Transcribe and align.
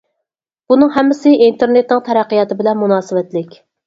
بۇنىڭ 0.71 0.89
ھەممىسى 0.95 1.33
ئىنتېرنېتنىڭ 1.47 2.01
تەرەققىياتى 2.07 2.57
بىلەن 2.63 2.81
مۇناسىۋەتلىك. 2.81 3.53